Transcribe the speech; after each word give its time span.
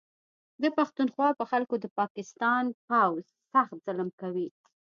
د 0.61 0.63
پښتونخوا 0.77 1.29
په 1.39 1.43
خلکو 1.51 1.75
د 1.79 1.85
پاکستان 1.99 2.63
پوځ 2.87 3.23
سخت 3.53 3.75
ظلم 3.85 4.09
کوي 4.21 4.47